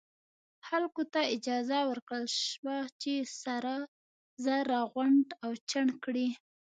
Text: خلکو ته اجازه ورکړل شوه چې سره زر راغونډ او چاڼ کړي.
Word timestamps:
خلکو 0.67 1.01
ته 1.13 1.21
اجازه 1.35 1.79
ورکړل 1.89 2.25
شوه 2.47 2.77
چې 3.01 3.13
سره 3.43 3.73
زر 4.43 4.61
راغونډ 4.73 5.27
او 5.43 5.51
چاڼ 5.69 5.87
کړي. 6.03 6.27